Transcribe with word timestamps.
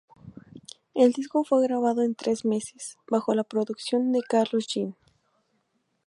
El 0.95 1.11
disco 1.11 1.43
fue 1.43 1.61
grabado 1.61 2.01
en 2.01 2.15
tres 2.15 2.43
meses, 2.43 2.97
bajo 3.07 3.35
la 3.35 3.43
producción 3.43 4.11
de 4.11 4.23
Carlos 4.27 4.65
Jean. 4.65 4.95